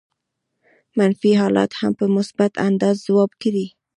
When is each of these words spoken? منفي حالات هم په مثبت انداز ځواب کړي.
منفي 0.97 1.31
حالات 1.41 1.71
هم 1.79 1.91
په 1.99 2.05
مثبت 2.15 2.51
انداز 2.67 2.95
ځواب 3.07 3.31
کړي. 3.41 3.65